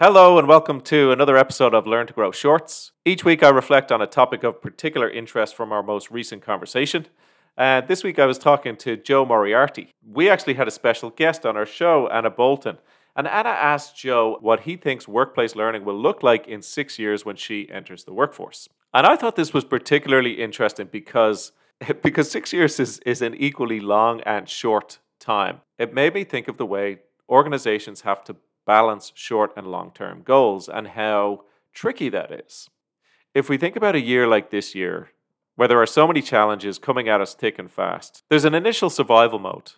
[0.00, 2.90] Hello, and welcome to another episode of Learn to Grow Shorts.
[3.04, 7.06] Each week, I reflect on a topic of particular interest from our most recent conversation.
[7.56, 9.92] And this week, I was talking to Joe Moriarty.
[10.04, 12.78] We actually had a special guest on our show, Anna Bolton.
[13.14, 17.24] And Anna asked Joe what he thinks workplace learning will look like in six years
[17.24, 18.68] when she enters the workforce.
[18.92, 21.52] And I thought this was particularly interesting because,
[22.02, 25.60] because six years is, is an equally long and short time.
[25.78, 26.98] It made me think of the way
[27.28, 28.34] organizations have to
[28.66, 32.70] balance short and long term goals and how tricky that is.
[33.34, 35.10] If we think about a year like this year,
[35.56, 38.90] where there are so many challenges coming at us thick and fast, there's an initial
[38.90, 39.72] survival mode.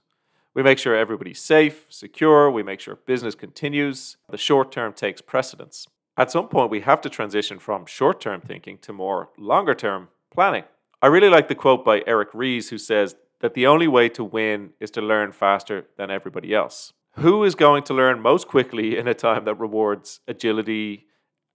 [0.55, 5.21] We make sure everybody's safe, secure, we make sure business continues, the short term takes
[5.21, 5.87] precedence.
[6.17, 10.09] At some point, we have to transition from short term thinking to more longer term
[10.33, 10.65] planning.
[11.03, 14.25] I really like the quote by Eric Ries, who says that the only way to
[14.25, 16.95] win is to learn faster than everybody else.
[17.21, 21.07] Who is going to learn most quickly in a time that rewards agility,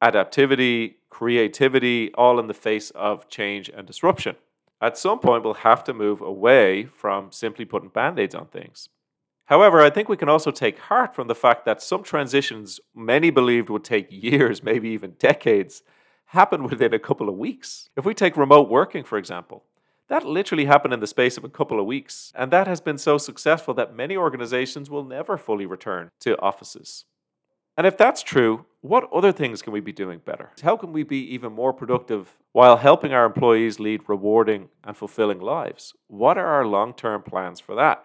[0.02, 4.38] adaptivity, creativity, all in the face of change and disruption?
[4.82, 8.90] At some point, we'll have to move away from simply putting band aids on things.
[9.46, 13.30] However, I think we can also take heart from the fact that some transitions many
[13.30, 15.84] believed would take years, maybe even decades,
[16.26, 17.88] happen within a couple of weeks.
[17.96, 19.66] If we take remote working, for example,
[20.12, 22.98] that literally happened in the space of a couple of weeks, and that has been
[22.98, 27.06] so successful that many organizations will never fully return to offices.
[27.78, 30.52] And if that's true, what other things can we be doing better?
[30.62, 35.40] How can we be even more productive while helping our employees lead rewarding and fulfilling
[35.40, 35.94] lives?
[36.08, 38.04] What are our long term plans for that?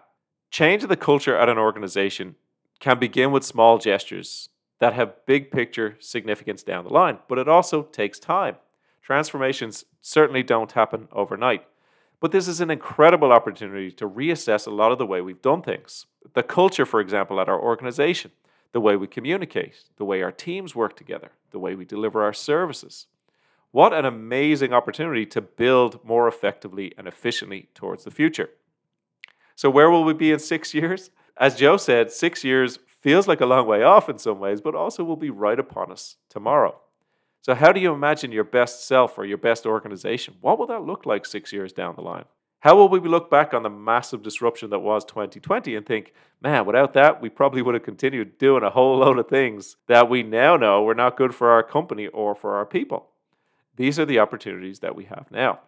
[0.49, 2.35] Change the culture at an organization
[2.79, 4.47] can begin with small gestures
[4.79, 8.55] that have big picture significance down the line, but it also takes time.
[9.01, 11.65] Transformations certainly don't happen overnight.
[12.19, 15.61] But this is an incredible opportunity to reassess a lot of the way we've done
[15.61, 16.07] things.
[16.33, 18.31] The culture, for example, at our organization,
[18.71, 22.33] the way we communicate, the way our teams work together, the way we deliver our
[22.33, 23.07] services.
[23.71, 28.49] What an amazing opportunity to build more effectively and efficiently towards the future.
[29.55, 31.11] So, where will we be in six years?
[31.37, 34.75] As Joe said, six years feels like a long way off in some ways, but
[34.75, 36.79] also will be right upon us tomorrow.
[37.47, 40.35] So, how do you imagine your best self or your best organization?
[40.41, 42.25] What will that look like six years down the line?
[42.59, 46.65] How will we look back on the massive disruption that was 2020 and think, man,
[46.65, 50.23] without that, we probably would have continued doing a whole load of things that we
[50.23, 53.11] now know were not good for our company or for our people?
[53.77, 55.61] These are the opportunities that we have now.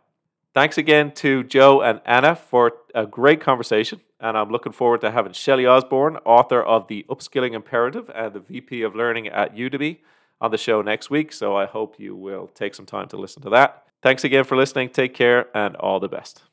[0.53, 4.01] Thanks again to Joe and Anna for a great conversation.
[4.19, 8.41] And I'm looking forward to having Shelley Osborne, author of The Upskilling Imperative and the
[8.41, 9.99] VP of Learning at Udemy
[10.41, 11.31] on the show next week.
[11.33, 13.85] So I hope you will take some time to listen to that.
[14.01, 14.89] Thanks again for listening.
[14.89, 16.43] Take care and all the best.